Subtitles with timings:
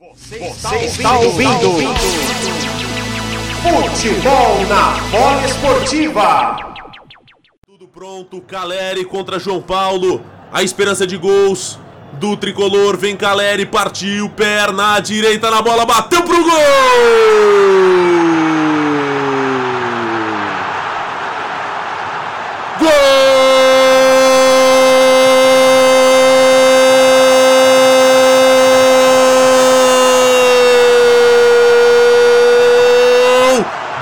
[0.00, 1.72] Você está ouvindo?
[3.60, 6.56] Futebol na bola esportiva.
[7.66, 10.24] Tudo pronto, Caleri contra João Paulo.
[10.50, 11.78] A esperança de gols
[12.14, 12.96] do tricolor.
[12.96, 18.39] Vem Caleri, partiu, perna direita na bola, bateu pro gol!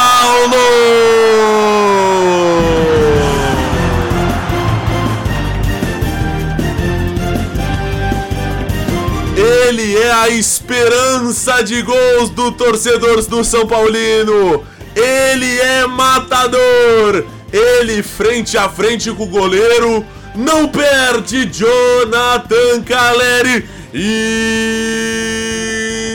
[9.36, 14.64] Ele é a esperança de gols do torcedor do São Paulino.
[14.96, 17.26] Ele é matador.
[17.52, 20.06] Ele frente a frente com o goleiro.
[20.36, 23.68] Não perde Jonathan Caleri.
[23.94, 25.30] E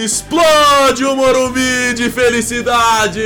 [0.04, 3.20] explode o Morumbi de felicidade.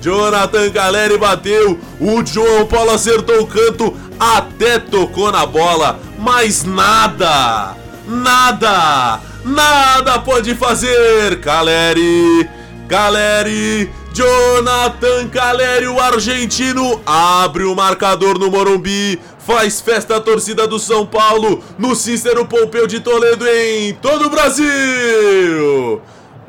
[0.00, 1.78] Jonathan Caleri bateu.
[2.00, 3.96] O João Paulo acertou o canto.
[4.18, 6.00] Até tocou na bola.
[6.18, 7.76] Mas nada.
[8.06, 9.20] Nada!
[9.44, 11.40] Nada pode fazer!
[11.40, 12.48] Caleri!
[12.88, 13.90] Caleri!
[14.14, 21.06] Jonathan Caleri, o argentino, abre o marcador no Morumbi, faz festa a torcida do São
[21.06, 26.00] Paulo, no Cícero Pompeu de Toledo em todo o Brasil!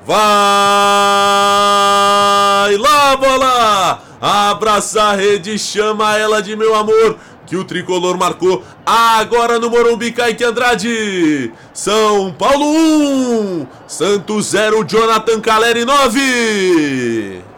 [0.06, 0.18] Vai
[2.78, 4.02] lá, bola!
[4.22, 10.12] Abraça a rede, chama ela de meu amor que o tricolor marcou agora no Morumbi
[10.12, 11.52] Kaique Andrade.
[11.74, 17.55] São Paulo 1, Santos 0, Jonathan Caleri 9.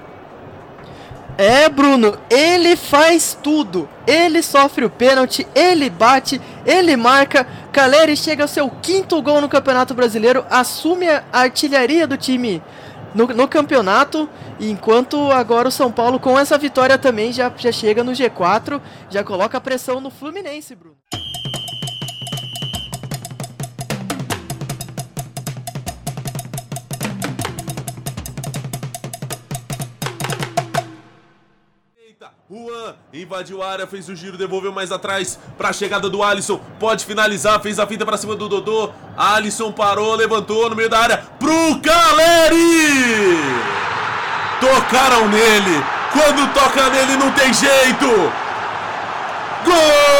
[1.37, 3.87] É, Bruno, ele faz tudo.
[4.07, 7.45] Ele sofre o pênalti, ele bate, ele marca.
[7.71, 12.63] Caleri chega ao seu quinto gol no Campeonato Brasileiro, assume a artilharia do time
[13.13, 14.27] no, no, campeonato,
[14.59, 19.23] enquanto agora o São Paulo com essa vitória também já, já chega no G4, já
[19.23, 20.97] coloca pressão no Fluminense, Bruno.
[33.13, 36.59] Invadiu a área, fez o giro, devolveu mais atrás para a chegada do Alisson.
[36.79, 38.91] Pode finalizar, fez a finta para cima do Dodô.
[39.15, 43.37] Alisson parou, levantou no meio da área pro Caleri!
[44.59, 45.83] Tocaram nele.
[46.11, 48.07] Quando toca nele não tem jeito.
[49.65, 50.16] Gol!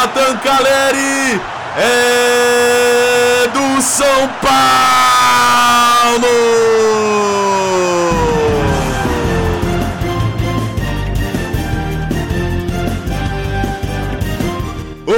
[0.00, 1.38] Jonathan Caleri
[1.76, 4.56] é do São Paulo!
[15.06, 15.12] Oh,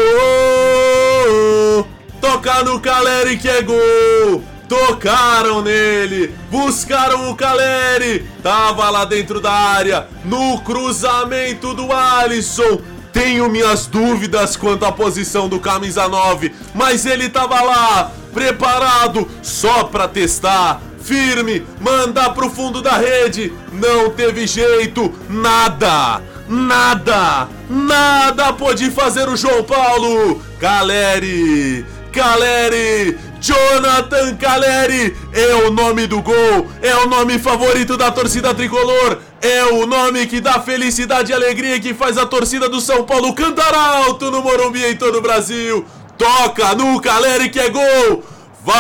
[1.29, 1.85] oh, oh,
[2.21, 4.43] toca no Caleri que é gol!
[4.73, 12.81] Tocaram nele, buscaram o Caleri, tava lá dentro da área, no cruzamento do Alisson,
[13.13, 19.85] tenho minhas dúvidas quanto à posição do camisa 9, mas ele tava lá, preparado só
[19.85, 20.81] para testar.
[21.03, 23.53] Firme, mandar pro fundo da rede.
[23.73, 30.41] Não teve jeito, nada, nada, nada pôde fazer o João Paulo.
[30.61, 38.55] Caleri, Caleri, Jonathan Caleri é o nome do gol, é o nome favorito da torcida
[38.55, 43.05] tricolor, é o nome que dá felicidade e alegria que faz a torcida do São
[43.05, 45.85] Paulo cantar alto no Morumbi em todo o Brasil.
[46.17, 48.23] Toca no Caleri que é gol.
[48.65, 48.77] Vai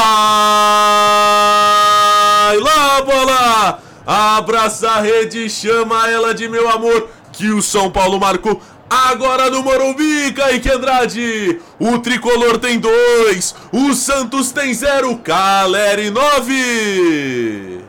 [2.60, 3.82] lá, bola!
[4.06, 9.62] Abraça a rede, chama ela de meu amor, que o São Paulo marcou Agora no
[9.62, 11.58] Morumbi, Kaique Andrade.
[11.80, 13.54] O tricolor tem dois.
[13.72, 15.16] O Santos tem zero.
[15.16, 17.81] Caleri nove.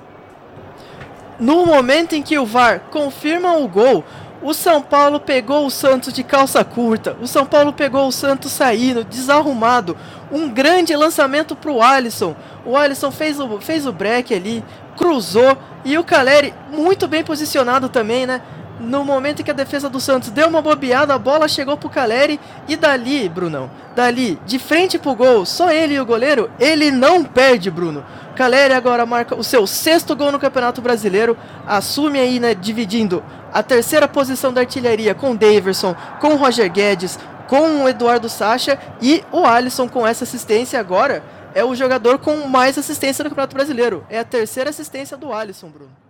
[1.43, 4.01] No momento em que o VAR confirma o gol,
[4.41, 7.17] o São Paulo pegou o Santos de calça curta.
[7.21, 9.97] O São Paulo pegou o Santos saindo, desarrumado.
[10.31, 12.33] Um grande lançamento para o Alisson.
[12.65, 14.63] O Alisson fez o, fez o break ali,
[14.95, 15.57] cruzou.
[15.83, 18.41] E o Caleri, muito bem posicionado também, né?
[18.79, 21.89] no momento em que a defesa do Santos deu uma bobeada, a bola chegou pro
[21.89, 26.91] Caleri e dali, Brunão, dali, de frente pro gol, só ele e o goleiro, ele
[26.91, 28.03] não perde, Bruno.
[28.35, 31.37] Caleri agora marca o seu sexto gol no Campeonato Brasileiro,
[31.67, 37.83] assume aí, né, dividindo a terceira posição da artilharia com Daverson, com Roger Guedes, com
[37.83, 42.77] o Eduardo Sacha e o Alisson com essa assistência agora é o jogador com mais
[42.77, 44.05] assistência no Campeonato Brasileiro.
[44.09, 46.02] É a terceira assistência do Alisson, Bruno.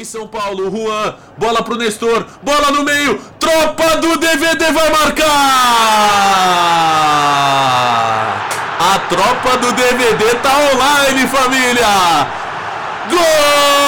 [0.00, 5.26] Vem São Paulo, Juan, bola pro Nestor, bola no meio, tropa do DVD vai marcar!
[8.80, 12.26] A tropa do DVD tá online, família!
[13.10, 13.79] Gol!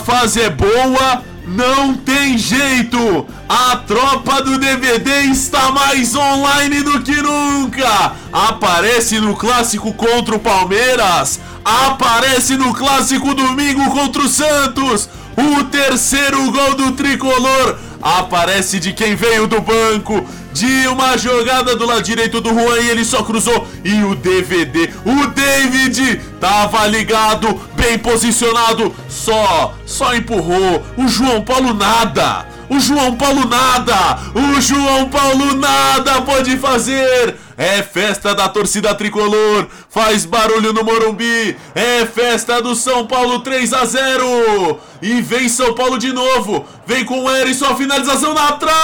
[0.00, 3.26] Fase é boa, não tem jeito!
[3.48, 8.12] A tropa do DVD está mais online do que nunca!
[8.32, 11.40] Aparece no clássico contra o Palmeiras!
[11.64, 15.08] Aparece no clássico domingo contra o Santos!
[15.36, 21.86] O terceiro gol do tricolor aparece de quem veio do banco, de uma jogada do
[21.86, 23.66] lado direito do Juan e ele só cruzou.
[23.84, 30.84] E o DVD, o David, tava ligado, bem posicionado, só, só empurrou.
[30.96, 32.46] O João Paulo nada.
[32.70, 34.20] O João Paulo nada!
[34.32, 37.36] O João Paulo nada pode fazer!
[37.56, 43.72] É festa da torcida tricolor, faz barulho no Morumbi, é festa do São Paulo 3
[43.74, 48.52] a 0 e vem São Paulo de novo, vem com o Erisson, a finalização na
[48.52, 48.78] trave,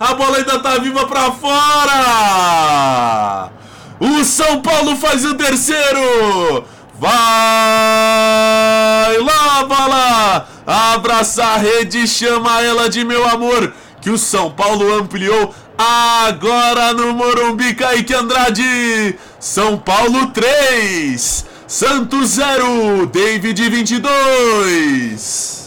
[0.00, 2.70] a bola ainda tá viva pra fora!
[4.00, 6.64] O São Paulo faz o terceiro!
[6.98, 7.10] Vai
[9.18, 10.48] lá, bola!
[10.66, 13.72] Abraça a rede, chama ela de meu amor.
[14.00, 19.18] Que o São Paulo ampliou agora no Morumbi, Kaique Andrade.
[19.38, 25.61] São Paulo 3, Santos 0, David 22.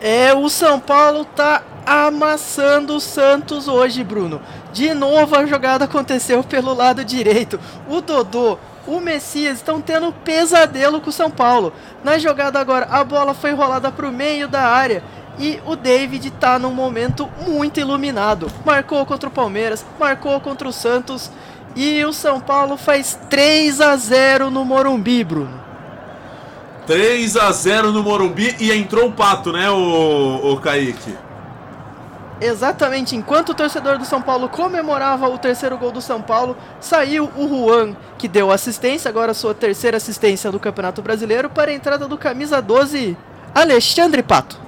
[0.00, 4.40] É, o São Paulo tá amassando o Santos hoje, Bruno.
[4.72, 7.60] De novo a jogada aconteceu pelo lado direito.
[7.88, 11.72] O Dodô o Messias estão tendo pesadelo com o São Paulo.
[12.02, 15.02] Na jogada agora, a bola foi rolada para o meio da área
[15.38, 18.50] e o David está num momento muito iluminado.
[18.64, 21.30] Marcou contra o Palmeiras, marcou contra o Santos
[21.76, 25.69] e o São Paulo faz 3 a 0 no Morumbi, Bruno.
[26.86, 31.16] 3 a 0 no Morumbi e entrou o pato, né, o, o Kaique?
[32.40, 37.30] Exatamente, enquanto o torcedor do São Paulo comemorava o terceiro gol do São Paulo, saiu
[37.36, 42.08] o Juan, que deu assistência, agora sua terceira assistência do Campeonato Brasileiro, para a entrada
[42.08, 43.14] do camisa 12,
[43.54, 44.58] Alexandre Pato.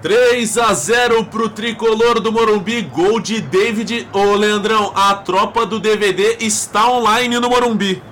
[0.00, 4.06] 3 a 0 pro tricolor do Morumbi, gol de David.
[4.12, 8.02] Ô Leandrão, a tropa do DVD está online no Morumbi.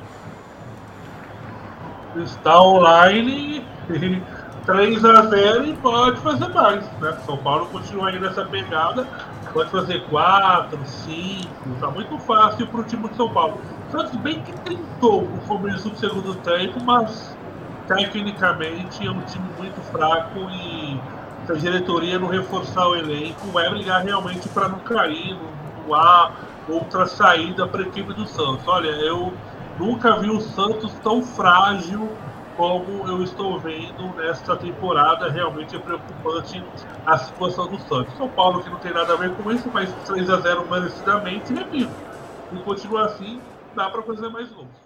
[2.17, 3.65] Está online
[4.67, 6.85] 3 a 0 e pode fazer mais.
[7.01, 7.17] Né?
[7.27, 9.07] São Paulo continua aí nessa pegada,
[9.53, 11.49] pode fazer 4, 5,
[11.81, 13.61] tá muito fácil para o time de São Paulo.
[13.91, 17.37] Santos bem que tentou o começo do segundo tempo, mas
[17.89, 21.01] tecnicamente é um time muito fraco e
[21.47, 25.95] se a diretoria não reforçar o elenco, vai brigar realmente para não cair, não, não
[25.95, 26.31] há
[26.69, 28.67] outra saída para a equipe do Santos.
[28.69, 29.33] Olha, eu
[29.79, 32.09] nunca vi o Santos tão frágil
[32.57, 36.63] como eu estou vendo nesta temporada, realmente é preocupante
[37.07, 38.15] a situação do Santos.
[38.17, 41.53] São Paulo, que não tem nada a ver com isso, mas 3 a 0 merecidamente,
[41.53, 41.91] repito.
[42.53, 43.41] E continua assim,
[43.75, 44.82] dá para fazer mais gols.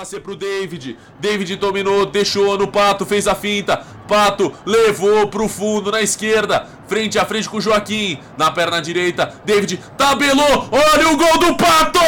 [0.00, 0.96] Passe pro David.
[1.20, 3.84] David dominou, deixou no Pato, fez a finta.
[4.08, 6.66] Pato levou pro fundo na esquerda.
[6.88, 8.18] Frente a frente com o Joaquim.
[8.38, 10.70] Na perna direita, David tabelou.
[10.72, 12.00] Olha o gol do Pato!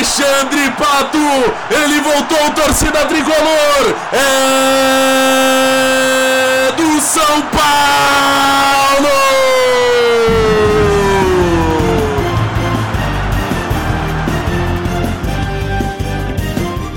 [0.00, 1.18] Alexandre Pato,
[1.70, 5.20] ele voltou, torcida tricolor, é
[6.74, 7.60] do São Paulo!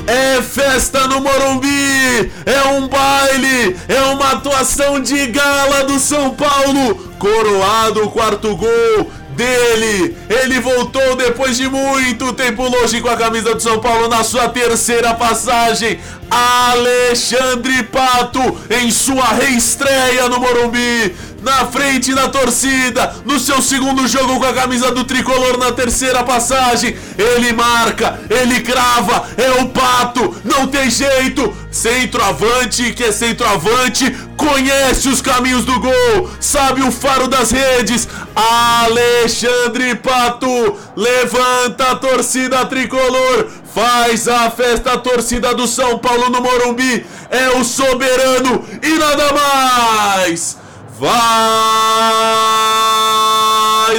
[0.08, 6.96] É festa no Morumbi, é um baile, é uma atuação de gala do São Paulo,
[7.20, 10.16] coroado o quarto gol, dele.
[10.30, 14.50] Ele voltou depois de muito tempo longe com a camisa do São Paulo na sua
[14.50, 16.00] terceira passagem.
[16.30, 21.14] Alexandre Pato em sua reestreia no Morumbi
[21.44, 26.24] na frente da torcida, no seu segundo jogo com a camisa do tricolor na terceira
[26.24, 26.96] passagem.
[27.18, 31.56] Ele marca, ele crava, é o pato, não tem jeito.
[31.70, 38.08] Centroavante que é centroavante, conhece os caminhos do gol, sabe o faro das redes.
[38.36, 46.42] Alexandre Pato levanta a torcida tricolor, faz a festa a torcida do São Paulo no
[46.42, 47.06] Morumbi.
[47.30, 50.63] É o soberano e nada mais.
[51.00, 51.10] Vai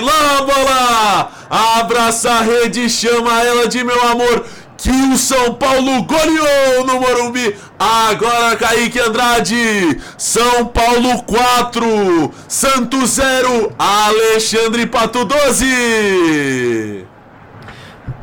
[0.00, 1.30] lá, bola!
[1.50, 4.46] Abraça a rede, chama ela de meu amor.
[4.76, 7.56] Que o São Paulo goleou no Morumbi.
[7.78, 10.00] Agora Kaique Andrade.
[10.16, 17.06] São Paulo 4, Santos 0, Alexandre Pato 12.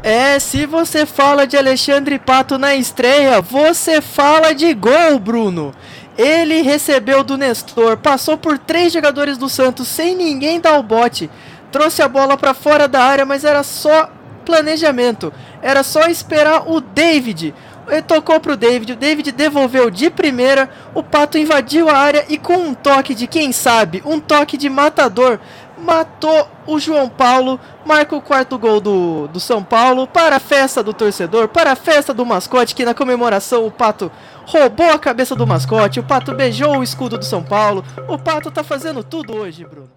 [0.04, 5.74] É, se você fala de Alexandre Pato na estreia, você fala de gol, Bruno.
[6.22, 11.32] Ele recebeu do Nestor, passou por três jogadores do Santos sem ninguém dar o bote,
[11.72, 14.08] trouxe a bola para fora da área, mas era só
[14.46, 17.56] planejamento, era só esperar o David.
[17.88, 22.38] Ele tocou pro David, o David devolveu de primeira, o Pato invadiu a área e
[22.38, 25.40] com um toque de quem sabe, um toque de matador,
[25.76, 30.84] matou o João Paulo, marca o quarto gol do, do São Paulo, para a festa
[30.84, 34.12] do torcedor, para a festa do mascote, que na comemoração o Pato
[34.46, 38.52] roubou a cabeça do mascote, o Pato beijou o escudo do São Paulo, o Pato
[38.52, 39.90] tá fazendo tudo hoje, Bruno.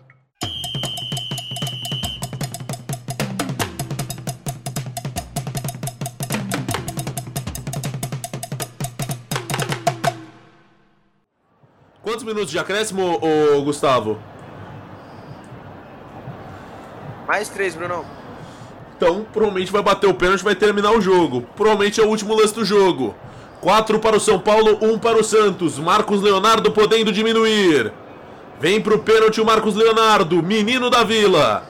[12.03, 14.19] Quantos minutos de acréscimo, ô, Gustavo?
[17.27, 18.05] Mais três, Brunão.
[18.97, 21.43] Então, provavelmente vai bater o pênalti e vai terminar o jogo.
[21.57, 23.15] Provavelmente é o último lance do jogo.
[23.65, 25.79] 4 para o São Paulo, 1 para o Santos.
[25.79, 27.91] Marcos Leonardo podendo diminuir.
[28.61, 31.67] Vem pro pênalti o Marcos Leonardo, menino da Vila.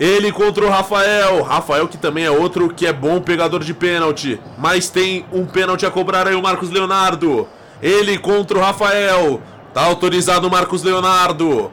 [0.00, 1.40] Ele contra o Rafael.
[1.44, 4.40] Rafael que também é outro que é bom pegador de pênalti.
[4.58, 7.46] Mas tem um pênalti a cobrar aí o Marcos Leonardo.
[7.80, 9.40] Ele contra o Rafael.
[9.72, 11.70] Tá autorizado o Marcos Leonardo.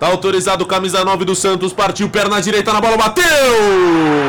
[0.00, 1.74] Tá autorizado camisa 9 do Santos.
[1.74, 4.27] Partiu perna direita na bola, bateu!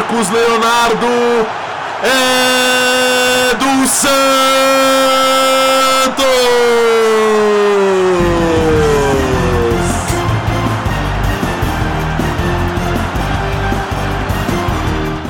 [0.00, 1.06] Marcos Leonardo
[2.02, 4.16] é do Santos!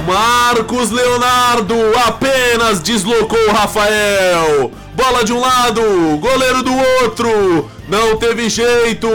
[0.06, 1.74] Marcos Leonardo
[2.06, 4.70] apenas deslocou o Rafael.
[5.10, 5.82] Bola de um lado,
[6.18, 7.68] goleiro do outro.
[7.88, 9.08] Não teve jeito.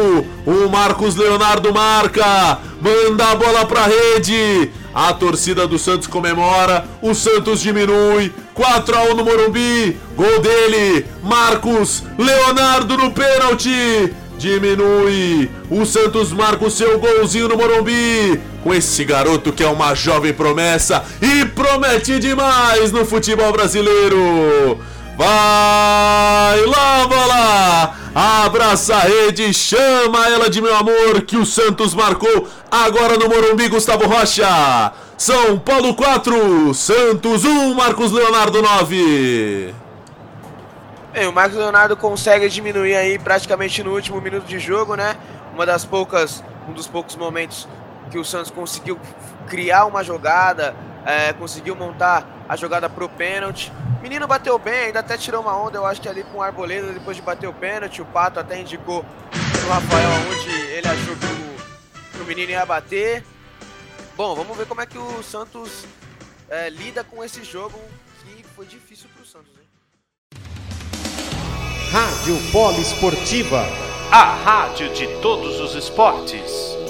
[0.45, 2.59] O Marcos Leonardo marca.
[2.81, 4.71] Manda a bola pra rede.
[4.93, 6.85] A torcida do Santos comemora.
[7.01, 8.33] O Santos diminui.
[8.53, 9.97] 4 a 1 no Morumbi.
[10.17, 11.05] Gol dele.
[11.23, 14.13] Marcos Leonardo no pênalti.
[14.37, 15.49] Diminui.
[15.71, 18.37] O Santos marca o seu golzinho no Morumbi.
[18.61, 24.77] Com esse garoto que é uma jovem promessa e promete demais no futebol brasileiro.
[25.17, 27.95] Vai lá, bola!
[28.13, 33.69] Abraça a rede, chama ela de meu amor que o Santos marcou agora no Morumbi,
[33.69, 34.93] Gustavo Rocha.
[35.17, 39.73] São Paulo 4, Santos 1, Marcos Leonardo 9.
[41.13, 45.15] Bem, o Marcos Leonardo consegue diminuir aí praticamente no último minuto de jogo, né?
[45.53, 47.69] Uma das poucas, um dos poucos momentos
[48.11, 48.99] que o Santos conseguiu
[49.47, 53.71] criar uma jogada, é, conseguiu montar a jogada pro pênalti.
[53.99, 56.41] O menino bateu bem, ainda até tirou uma onda, eu acho que ali com o
[56.41, 58.01] Arboleda depois de bater o pênalti.
[58.01, 62.65] O Pato até indicou pro Rafael onde ele achou que o, que o menino ia
[62.65, 63.23] bater.
[64.15, 65.85] Bom, vamos ver como é que o Santos
[66.49, 67.79] é, lida com esse jogo
[68.23, 69.65] que foi difícil pro Santos, hein?
[71.91, 73.63] Rádio Poliesportiva.
[74.11, 76.84] A rádio de todos os esportes.